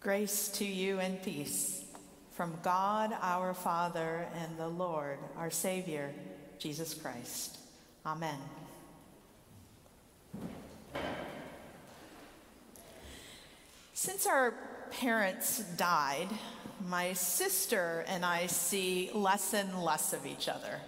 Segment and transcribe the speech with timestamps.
[0.00, 1.84] Grace to you and peace
[2.36, 6.14] from God our Father and the Lord our Savior,
[6.60, 7.58] Jesus Christ.
[8.06, 8.38] Amen.
[13.92, 14.54] Since our
[14.92, 16.28] parents died,
[16.86, 20.80] my sister and I see less and less of each other.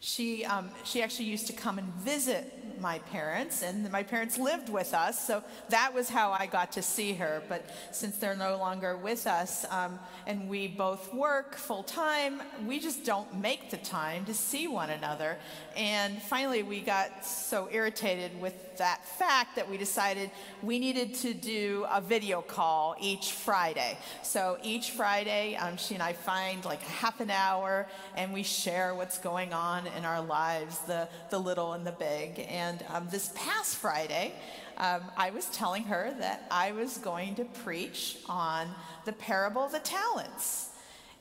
[0.00, 4.68] She, um, she actually used to come and visit my parents, and my parents lived
[4.68, 7.42] with us, so that was how I got to see her.
[7.48, 12.80] But since they're no longer with us, um, and we both work full time, we
[12.80, 15.38] just don't make the time to see one another.
[15.76, 20.30] And finally, we got so irritated with that fact that we decided
[20.62, 23.98] we needed to do a video call each Friday.
[24.22, 28.94] So each Friday, um, she and I find like half an hour, and we share
[28.94, 32.46] what's going on in our lives, the, the little and the big.
[32.48, 34.34] And and um, this past Friday,
[34.76, 38.68] um, I was telling her that I was going to preach on
[39.06, 40.68] the parable of the talents.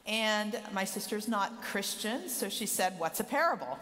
[0.05, 3.79] And my sister's not Christian, so she said, What's a parable?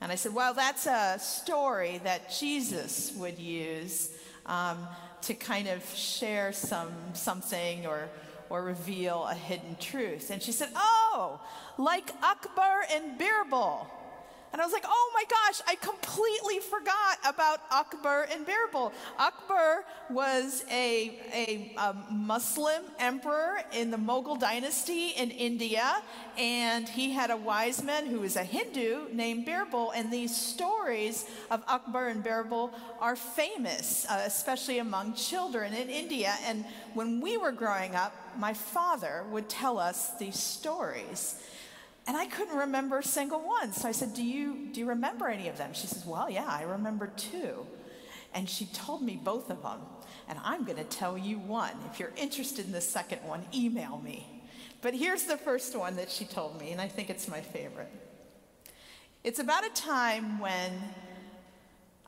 [0.00, 4.10] And I said, Well, that's a story that Jesus would use
[4.46, 4.88] um,
[5.22, 8.08] to kind of share some, something or,
[8.48, 10.30] or reveal a hidden truth.
[10.30, 11.38] And she said, Oh,
[11.76, 13.86] like Akbar and Birbal.
[14.52, 18.92] And I was like, oh my gosh, I completely forgot about Akbar and Birbal.
[19.18, 26.02] Akbar was a, a, a, Muslim emperor in the Mughal dynasty in India,
[26.36, 29.92] and he had a wise man who was a Hindu named Birbal.
[29.94, 36.34] And these stories of Akbar and Birbal are famous, uh, especially among children in India.
[36.44, 41.36] And when we were growing up, my father would tell us these stories.
[42.06, 43.72] And I couldn't remember a single one.
[43.72, 45.72] So I said, do you, do you remember any of them?
[45.72, 47.66] She says, Well, yeah, I remember two.
[48.34, 49.80] And she told me both of them.
[50.28, 51.72] And I'm going to tell you one.
[51.92, 54.26] If you're interested in the second one, email me.
[54.80, 57.90] But here's the first one that she told me, and I think it's my favorite.
[59.22, 60.72] It's about a time when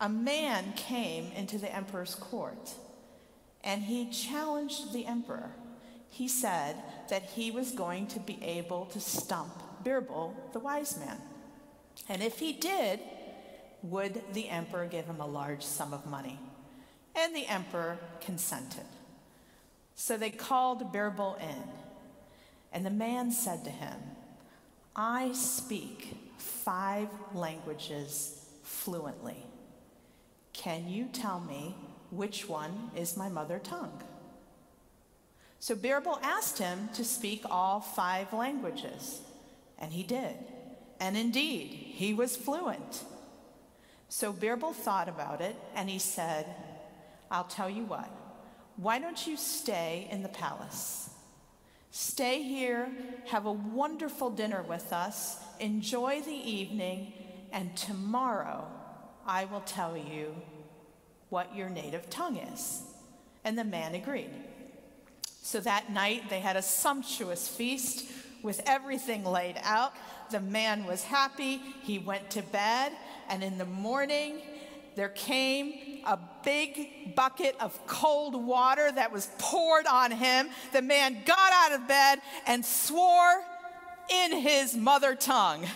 [0.00, 2.72] a man came into the emperor's court
[3.62, 5.50] and he challenged the emperor.
[6.10, 6.76] He said
[7.10, 11.20] that he was going to be able to stump Birbal, the wise man.
[12.08, 13.00] And if he did,
[13.82, 16.38] would the emperor give him a large sum of money?
[17.14, 18.86] And the emperor consented.
[19.94, 21.62] So they called Birbal in,
[22.72, 23.94] and the man said to him,
[24.96, 29.44] I speak five languages fluently.
[30.52, 31.76] Can you tell me
[32.10, 34.02] which one is my mother tongue?
[35.60, 39.20] So Birbal asked him to speak all five languages.
[39.78, 40.36] And he did.
[41.00, 43.04] And indeed, he was fluent.
[44.08, 46.46] So Birbal thought about it and he said,
[47.30, 48.10] I'll tell you what,
[48.76, 51.10] why don't you stay in the palace?
[51.90, 52.90] Stay here,
[53.26, 57.12] have a wonderful dinner with us, enjoy the evening,
[57.52, 58.66] and tomorrow
[59.26, 60.34] I will tell you
[61.28, 62.82] what your native tongue is.
[63.44, 64.30] And the man agreed.
[65.42, 68.06] So that night they had a sumptuous feast
[68.44, 69.94] with everything laid out.
[70.30, 71.60] The man was happy.
[71.82, 72.92] He went to bed,
[73.28, 74.42] and in the morning,
[74.94, 80.50] there came a big bucket of cold water that was poured on him.
[80.72, 83.42] The man got out of bed and swore
[84.08, 85.66] in his mother tongue.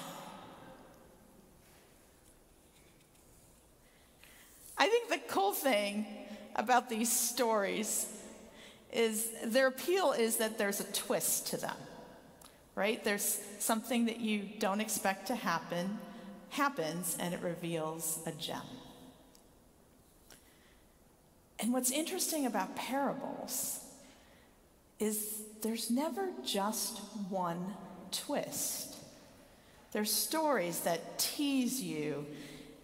[4.76, 6.06] I think the cool thing
[6.54, 8.06] about these stories
[8.92, 11.74] is their appeal is that there's a twist to them
[12.78, 13.02] right?
[13.02, 15.98] There's something that you don't expect to happen,
[16.50, 18.62] happens, and it reveals a gem.
[21.58, 23.80] And what's interesting about parables
[25.00, 26.98] is there's never just
[27.28, 27.74] one
[28.12, 28.94] twist.
[29.90, 32.26] There's stories that tease you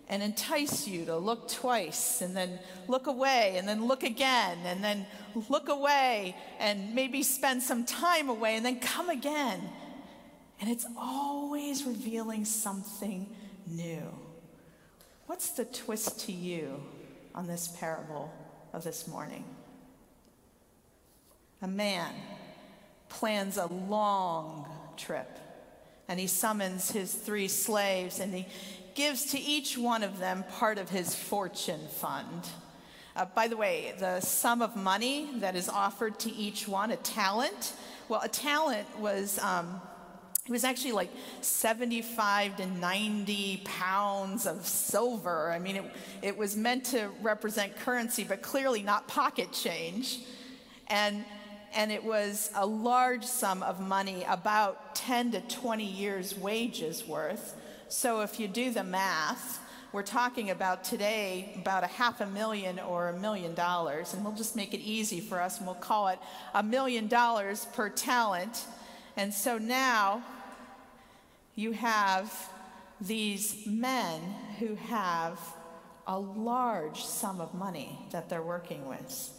[0.08, 2.58] and entice you to look twice and then
[2.88, 5.06] look away and then look again and then
[5.49, 9.61] look away and maybe spend some time away and then come again.
[10.64, 13.28] And it's always revealing something
[13.66, 14.00] new.
[15.26, 16.82] What's the twist to you
[17.34, 18.32] on this parable
[18.72, 19.44] of this morning?
[21.61, 22.14] a man,
[23.11, 24.66] plans a long
[24.96, 25.38] trip.
[26.08, 28.46] And he summons his three slaves and he
[28.94, 32.49] gives to each one of them part of his fortune fund.
[33.14, 36.96] Uh, by the way, the sum of money that is offered to each one, a
[36.96, 37.75] talent,
[38.08, 39.38] well, a talent was.
[39.40, 39.82] Um,
[40.46, 41.08] it was actually like
[41.41, 45.50] 75 to 90 pounds of silver.
[45.50, 45.85] I mean, it,
[46.20, 50.20] it was meant to represent currency, but clearly not pocket change.
[50.88, 51.25] And,
[51.75, 57.58] and it was a large sum of money, about 10 to 20 years' wages worth.
[57.88, 59.61] So if you do the math,
[59.93, 64.12] we're talking about today about a half a million or a million dollars.
[64.12, 66.19] And we'll just make it easy for us and we'll call it
[66.52, 68.67] a million dollars per talent.
[69.16, 70.22] And so now
[71.55, 72.32] you have
[73.00, 74.20] these men
[74.58, 75.38] who have
[76.06, 79.31] a large sum of money that they're working with.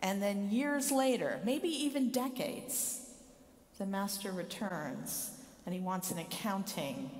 [0.00, 3.06] And then years later, maybe even decades,
[3.78, 5.30] the master returns
[5.66, 7.10] and he wants an accounting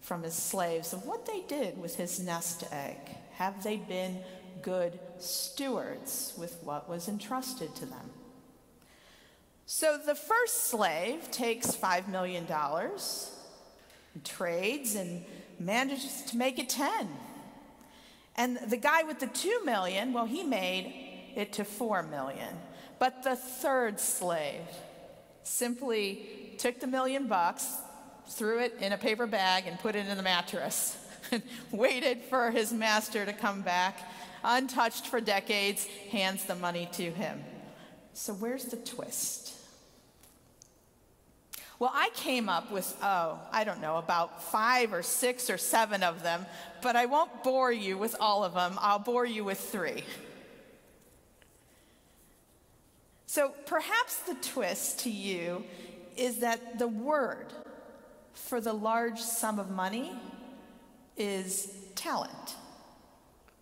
[0.00, 2.96] from his slaves of what they did with his nest egg.
[3.34, 4.18] Have they been
[4.62, 8.10] good stewards with what was entrusted to them?
[9.74, 12.46] So the first slave takes $5 million
[14.22, 15.24] trades and
[15.58, 17.08] manages to make it 10.
[18.36, 22.54] And the guy with the 2 million, well, he made it to 4 million.
[22.98, 24.60] But the third slave
[25.42, 27.74] simply took the million bucks,
[28.28, 30.98] threw it in a paper bag, and put it in the mattress,
[31.30, 31.42] and
[31.72, 34.00] waited for his master to come back,
[34.44, 37.42] untouched for decades, hands the money to him.
[38.12, 39.60] So, where's the twist?
[41.82, 46.04] Well, I came up with, oh, I don't know, about five or six or seven
[46.04, 46.46] of them,
[46.80, 48.78] but I won't bore you with all of them.
[48.78, 50.04] I'll bore you with three.
[53.26, 55.64] So perhaps the twist to you
[56.16, 57.46] is that the word
[58.32, 60.12] for the large sum of money
[61.16, 62.54] is talent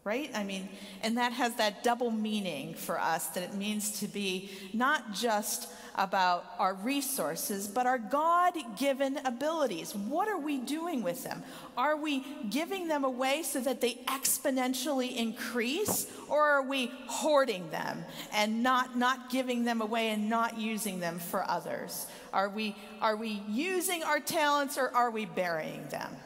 [0.03, 0.31] right?
[0.35, 0.69] I mean,
[1.03, 5.69] and that has that double meaning for us that it means to be not just
[5.95, 9.95] about our resources, but our God given abilities.
[9.95, 11.43] What are we doing with them?
[11.77, 18.05] Are we giving them away so that they exponentially increase, or are we hoarding them
[18.33, 22.07] and not, not giving them away and not using them for others?
[22.33, 26.17] Are we, are we using our talents or are we burying them?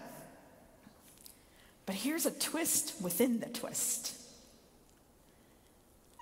[1.86, 4.16] But here's a twist within the twist.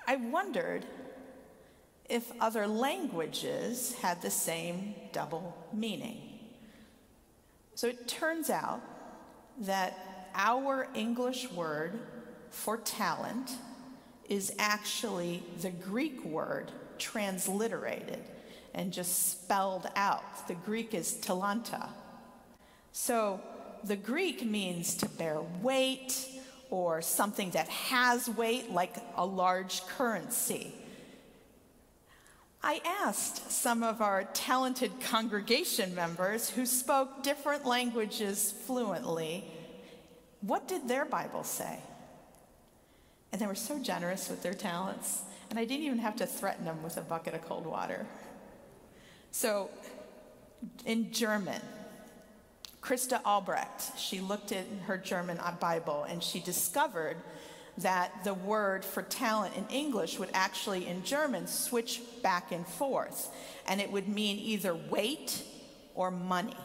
[0.07, 0.85] I wondered
[2.09, 6.21] if other languages had the same double meaning.
[7.75, 8.81] So it turns out
[9.61, 11.99] that our English word
[12.51, 13.53] for talent
[14.29, 18.23] is actually the Greek word transliterated
[18.75, 20.49] and just spelled out.
[20.49, 21.89] The Greek is talanta.
[22.93, 23.41] So
[23.85, 26.27] the Greek means to bear weight
[26.71, 30.75] or something that has weight, like a large currency.
[32.63, 39.45] I asked some of our talented congregation members who spoke different languages fluently,
[40.41, 41.81] what did their Bible say?
[43.33, 46.65] And they were so generous with their talents, and I didn't even have to threaten
[46.65, 48.07] them with a bucket of cold water.
[49.33, 49.71] So,
[50.85, 51.61] in German,
[52.83, 57.17] Christa Albrecht, she looked in her German Bible and she discovered
[57.79, 63.31] that the word for talent in English would actually, in German, switch back and forth.
[63.67, 65.43] And it would mean either weight
[65.95, 66.57] or money.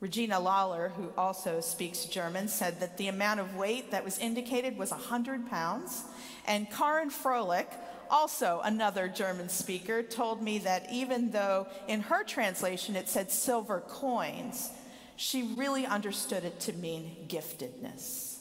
[0.00, 4.78] Regina Lawler, who also speaks German, said that the amount of weight that was indicated
[4.78, 6.04] was 100 pounds.
[6.46, 7.72] And Karin Froelich,
[8.14, 13.80] also another German speaker, told me that even though in her translation it said silver
[13.80, 14.70] coins,
[15.16, 18.38] she really understood it to mean giftedness.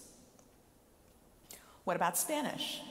[1.86, 2.82] What about Spanish?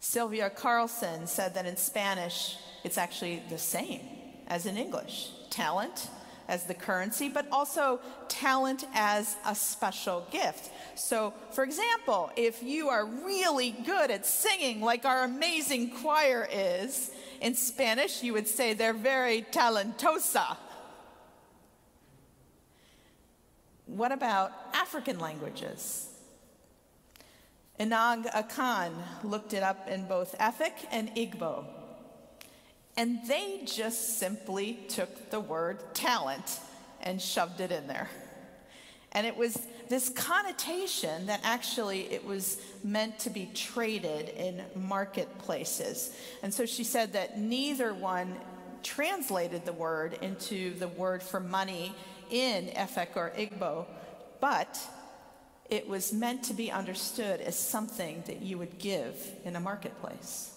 [0.00, 4.00] Sylvia Carlson said that in Spanish it's actually the same
[4.46, 6.08] as in English talent
[6.48, 10.70] as the currency, but also talent as a special gift.
[10.94, 17.10] So, for example, if you are really good at singing, like our amazing choir is,
[17.40, 20.56] in Spanish you would say they're very talentosa.
[23.86, 26.08] What about African languages?
[27.78, 31.64] Inag Akan looked it up in both Efik and Igbo.
[32.96, 36.60] And they just simply took the word talent
[37.02, 38.08] and shoved it in there.
[39.12, 46.14] And it was this connotation that actually it was meant to be traded in marketplaces.
[46.42, 48.36] And so she said that neither one
[48.82, 51.94] translated the word into the word for money
[52.30, 53.86] in Efik or Igbo,
[54.40, 54.78] but
[55.70, 60.55] it was meant to be understood as something that you would give in a marketplace.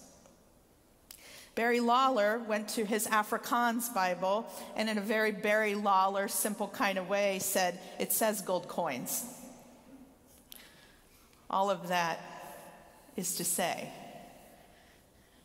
[1.56, 6.98] Barry Lawler went to his Afrikaans Bible and, in a very Barry Lawler, simple kind
[6.98, 9.25] of way, said, It says gold coins.
[11.50, 12.20] All of that
[13.18, 13.91] is to say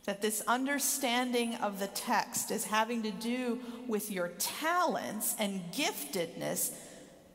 [0.05, 6.71] that this understanding of the text as having to do with your talents and giftedness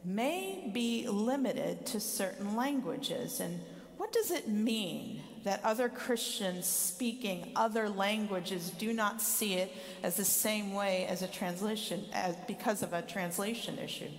[0.04, 3.40] may be limited to certain languages.
[3.40, 3.60] And
[3.96, 10.16] what does it mean that other Christians speaking other languages do not see it as
[10.16, 14.10] the same way as a translation, as, because of a translation issue?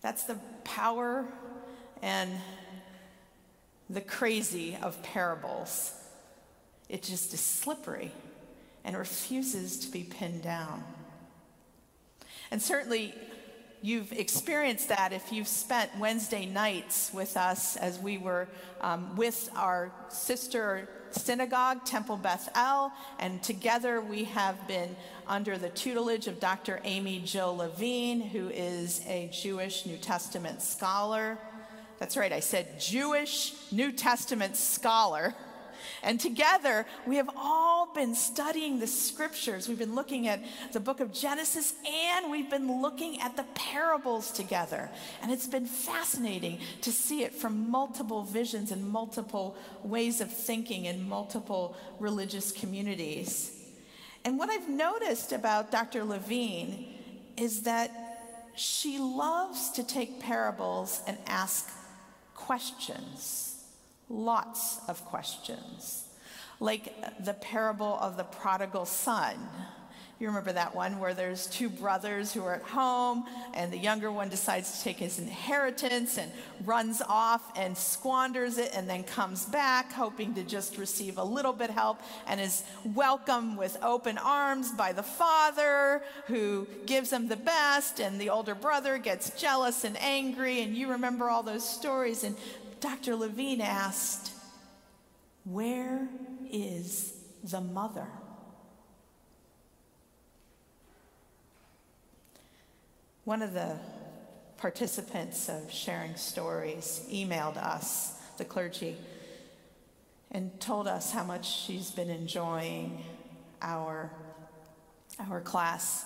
[0.00, 1.26] That's the power
[2.02, 2.30] and
[3.90, 5.92] the crazy of parables.
[6.88, 8.12] It just is slippery
[8.84, 10.84] and refuses to be pinned down.
[12.50, 13.14] And certainly,
[13.82, 18.48] you've experienced that if you've spent Wednesday nights with us as we were
[18.80, 24.94] um, with our sister synagogue, Temple Beth El, and together we have been
[25.26, 26.80] under the tutelage of Dr.
[26.84, 31.38] Amy Jill Levine, who is a Jewish New Testament scholar.
[31.98, 35.34] That's right, I said Jewish New Testament scholar.
[36.02, 39.68] And together, we have all been studying the scriptures.
[39.68, 40.42] We've been looking at
[40.72, 44.90] the book of Genesis and we've been looking at the parables together.
[45.22, 50.84] And it's been fascinating to see it from multiple visions and multiple ways of thinking
[50.84, 53.54] in multiple religious communities.
[54.24, 56.04] And what I've noticed about Dr.
[56.04, 56.94] Levine
[57.36, 57.90] is that
[58.56, 61.70] she loves to take parables and ask
[62.34, 63.47] questions
[64.08, 66.04] lots of questions,
[66.60, 69.36] like the parable of the prodigal son.
[70.20, 73.24] You remember that one where there's two brothers who are at home,
[73.54, 76.32] and the younger one decides to take his inheritance and
[76.64, 81.52] runs off and squanders it, and then comes back hoping to just receive a little
[81.52, 87.36] bit help and is welcomed with open arms by the father who gives him the
[87.36, 92.24] best, and the older brother gets jealous and angry, and you remember all those stories.
[92.24, 92.34] And
[92.80, 93.16] Dr.
[93.16, 94.32] Levine asked,
[95.44, 96.08] Where
[96.50, 98.06] is the mother?
[103.24, 103.76] One of the
[104.56, 108.96] participants of sharing stories emailed us, the clergy,
[110.30, 113.04] and told us how much she's been enjoying
[113.60, 114.10] our,
[115.18, 116.04] our class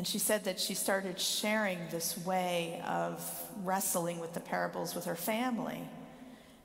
[0.00, 3.22] and she said that she started sharing this way of
[3.62, 5.82] wrestling with the parables with her family.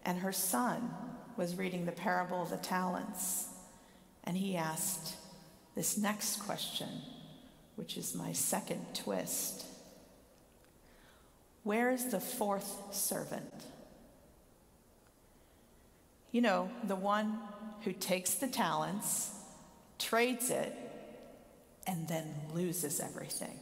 [0.06, 0.90] And her son
[1.36, 3.48] was reading the parable of the talents.
[4.24, 5.16] And he asked
[5.76, 6.88] this next question,
[7.76, 9.66] which is my second twist
[11.64, 13.66] Where's the fourth servant?
[16.32, 17.38] You know, the one
[17.82, 19.32] who takes the talents,
[20.00, 20.85] trades it,
[21.88, 23.60] and then loses everything.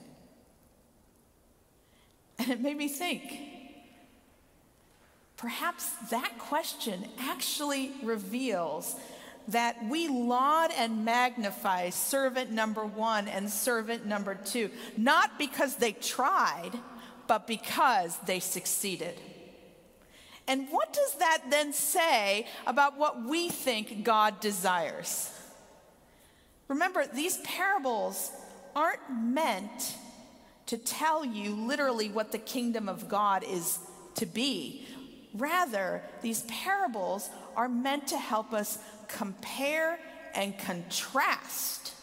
[2.39, 3.39] And it made me think
[5.37, 8.95] perhaps that question actually reveals
[9.49, 15.91] that we laud and magnify servant number one and servant number two, not because they
[15.91, 16.71] tried,
[17.27, 19.19] but because they succeeded.
[20.47, 25.29] And what does that then say about what we think God desires?
[26.73, 28.31] Remember, these parables
[28.75, 29.95] aren't meant
[30.65, 33.77] to tell you literally what the kingdom of God is
[34.15, 34.87] to be.
[35.35, 39.99] Rather, these parables are meant to help us compare
[40.33, 41.93] and contrast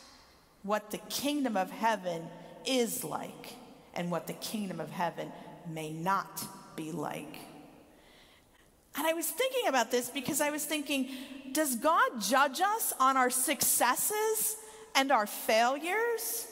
[0.63, 2.23] what the kingdom of heaven
[2.65, 3.55] is like
[3.95, 5.33] and what the kingdom of heaven
[5.69, 6.45] may not
[6.77, 7.39] be like.
[8.97, 11.09] And I was thinking about this because I was thinking,
[11.53, 14.57] does God judge us on our successes
[14.95, 16.47] and our failures?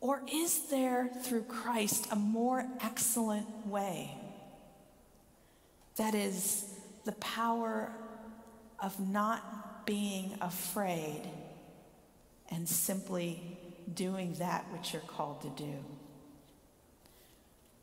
[0.00, 4.16] Or is there, through Christ, a more excellent way?
[5.96, 6.64] That is
[7.04, 7.92] the power
[8.78, 11.22] of not being afraid
[12.50, 13.58] and simply
[13.92, 15.74] doing that which you're called to do.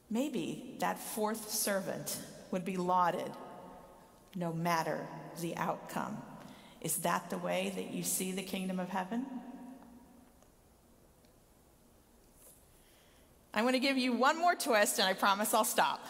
[0.10, 2.18] Maybe that fourth servant
[2.52, 3.32] would be lauded
[4.36, 5.08] no matter
[5.42, 6.18] the outcome.
[6.82, 9.26] Is that the way that you see the kingdom of heaven?
[13.54, 16.06] I'm going to give you one more twist, and I promise I'll stop.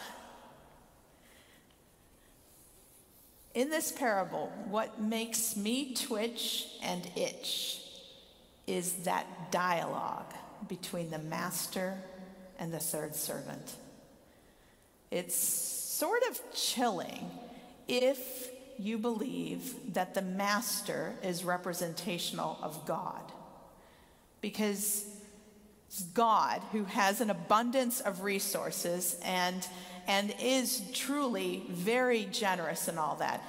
[3.54, 7.82] In this parable, what makes me twitch and itch
[8.68, 10.34] is that dialogue
[10.68, 11.98] between the master
[12.60, 13.76] and the third servant.
[15.10, 17.28] It's sort of chilling
[17.88, 23.32] if you believe that the master is representational of God.
[24.40, 25.06] Because
[26.14, 29.68] God, who has an abundance of resources and,
[30.08, 33.42] and is truly very generous and all that,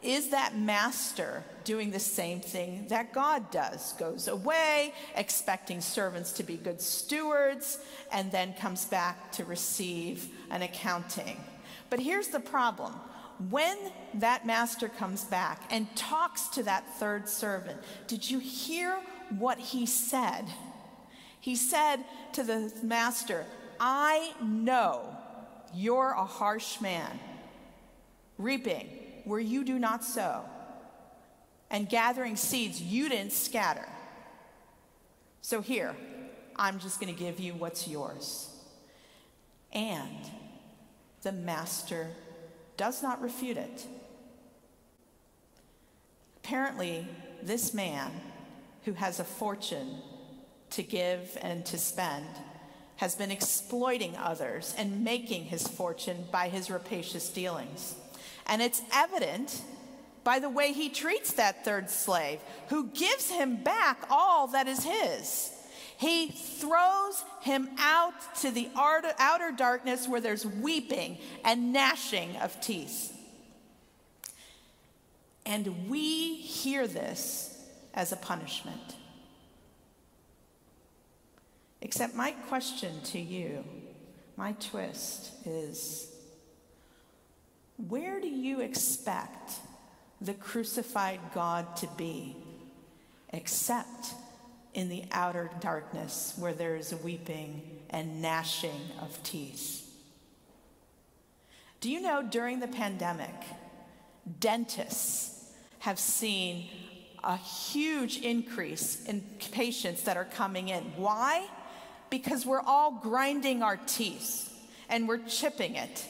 [0.00, 3.94] is that master doing the same thing that God does?
[3.94, 7.78] Goes away, expecting servants to be good stewards,
[8.12, 11.36] and then comes back to receive an accounting.
[11.90, 12.92] But here's the problem
[13.48, 13.76] when
[14.14, 18.98] that master comes back and talks to that third servant, did you hear
[19.38, 20.44] what he said?
[21.40, 22.04] He said
[22.34, 23.46] to the master,
[23.78, 25.16] I know
[25.74, 27.18] you're a harsh man,
[28.36, 28.88] reaping
[29.24, 30.44] where you do not sow,
[31.70, 33.88] and gathering seeds you didn't scatter.
[35.40, 35.96] So here,
[36.56, 38.50] I'm just going to give you what's yours.
[39.72, 40.28] And
[41.22, 42.08] the master
[42.76, 43.86] does not refute it.
[46.42, 47.06] Apparently,
[47.42, 48.10] this man
[48.84, 49.96] who has a fortune
[50.70, 52.26] to give and to spend
[52.96, 57.94] has been exploiting others and making his fortune by his rapacious dealings.
[58.46, 59.62] And it's evident
[60.24, 64.84] by the way he treats that third slave, who gives him back all that is
[64.84, 65.52] his.
[66.00, 73.14] He throws him out to the outer darkness where there's weeping and gnashing of teeth.
[75.44, 77.54] And we hear this
[77.92, 78.96] as a punishment.
[81.82, 83.62] Except my question to you,
[84.38, 86.10] my twist is
[87.88, 89.52] where do you expect
[90.18, 92.36] the crucified God to be
[93.34, 94.14] except
[94.74, 99.86] in the outer darkness where there is weeping and gnashing of teeth.
[101.80, 103.34] Do you know during the pandemic,
[104.38, 106.68] dentists have seen
[107.24, 110.84] a huge increase in patients that are coming in?
[110.96, 111.46] Why?
[112.10, 114.52] Because we're all grinding our teeth
[114.88, 116.06] and we're chipping it.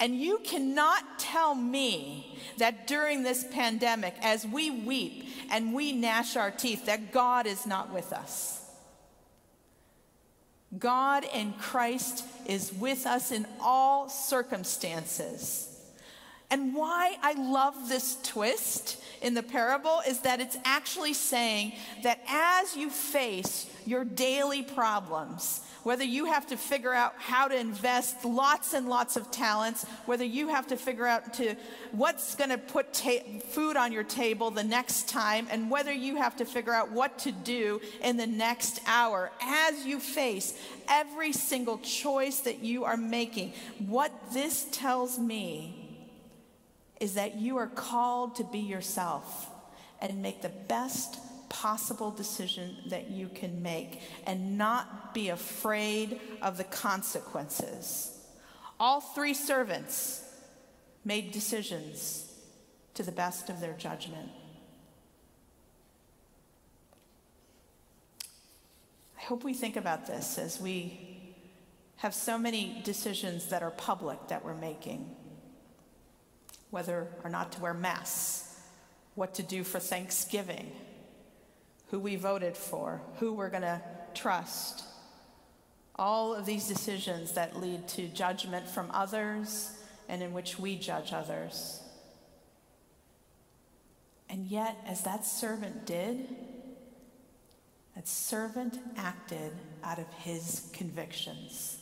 [0.00, 6.36] And you cannot tell me that during this pandemic, as we weep and we gnash
[6.36, 8.60] our teeth, that God is not with us.
[10.78, 15.70] God in Christ is with us in all circumstances.
[16.50, 22.20] And why I love this twist in the parable is that it's actually saying that
[22.28, 28.24] as you face your daily problems, whether you have to figure out how to invest
[28.24, 31.54] lots and lots of talents, whether you have to figure out to
[31.92, 36.16] what's going to put ta- food on your table the next time, and whether you
[36.16, 41.32] have to figure out what to do in the next hour, as you face every
[41.32, 45.80] single choice that you are making, what this tells me
[47.00, 49.50] is that you are called to be yourself
[50.00, 51.18] and make the best
[51.54, 58.18] possible decision that you can make and not be afraid of the consequences.
[58.80, 60.24] All three servants
[61.04, 62.28] made decisions
[62.94, 64.30] to the best of their judgment.
[69.16, 70.98] I hope we think about this as we
[71.98, 75.08] have so many decisions that are public that we're making
[76.70, 78.58] whether or not to wear masks,
[79.14, 80.72] what to do for Thanksgiving
[81.94, 83.80] who we voted for, who we're going to
[84.14, 84.82] trust.
[85.94, 89.70] All of these decisions that lead to judgment from others
[90.08, 91.80] and in which we judge others.
[94.28, 96.34] And yet, as that servant did,
[97.94, 99.52] that servant acted
[99.84, 101.78] out of his convictions,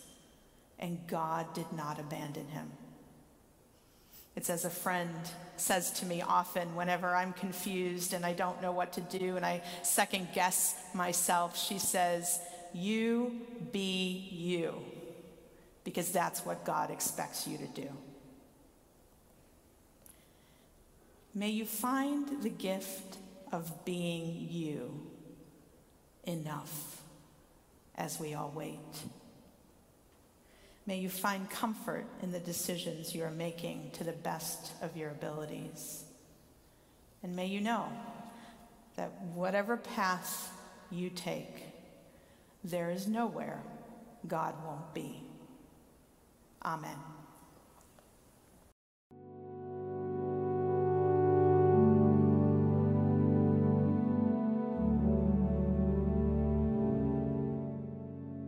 [0.78, 2.70] and God did not abandon him.
[4.34, 5.14] It's as a friend
[5.56, 9.44] says to me often whenever I'm confused and I don't know what to do and
[9.44, 11.56] I second guess myself.
[11.56, 12.40] She says,
[12.72, 13.40] You
[13.72, 14.74] be you,
[15.84, 17.88] because that's what God expects you to do.
[21.34, 23.18] May you find the gift
[23.52, 25.06] of being you
[26.24, 27.02] enough
[27.96, 28.78] as we all wait.
[30.86, 35.10] May you find comfort in the decisions you are making to the best of your
[35.10, 36.04] abilities.
[37.22, 37.86] And may you know
[38.96, 40.52] that whatever path
[40.90, 41.64] you take,
[42.64, 43.62] there is nowhere
[44.26, 45.22] God won't be.
[46.64, 47.11] Amen.